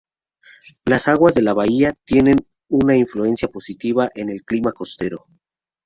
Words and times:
Las 0.83 1.07
aguas 1.07 1.35
de 1.35 1.43
la 1.43 1.53
bahía 1.53 1.93
tienen 2.05 2.37
una 2.69 2.97
influencia 2.97 3.49
positiva 3.49 4.09
en 4.15 4.31
el 4.31 4.41
clima 4.41 4.71
costero. 4.71 5.27